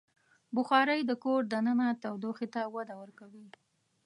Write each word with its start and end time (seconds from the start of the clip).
بخاري 0.55 0.99
د 1.05 1.11
کور 1.23 1.41
دننه 1.53 1.87
تودوخې 2.03 2.47
ته 2.53 2.61
وده 2.75 2.95
ورکوي. 3.01 3.47